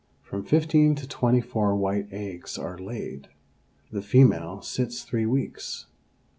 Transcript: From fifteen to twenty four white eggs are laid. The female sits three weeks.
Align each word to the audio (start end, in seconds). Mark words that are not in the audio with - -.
From 0.23 0.43
fifteen 0.43 0.95
to 0.95 1.07
twenty 1.07 1.41
four 1.41 1.75
white 1.75 2.07
eggs 2.11 2.57
are 2.57 2.75
laid. 2.79 3.27
The 3.91 4.01
female 4.01 4.63
sits 4.63 5.03
three 5.03 5.27
weeks. 5.27 5.85